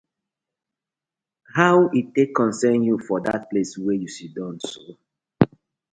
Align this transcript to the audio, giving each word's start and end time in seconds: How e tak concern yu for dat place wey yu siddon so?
How 1.55 1.77
e 1.99 2.01
tak 2.13 2.29
concern 2.39 2.79
yu 2.87 2.95
for 3.05 3.19
dat 3.25 3.43
place 3.49 3.73
wey 3.85 3.99
yu 4.01 4.09
siddon 4.15 4.55
so? 4.69 4.83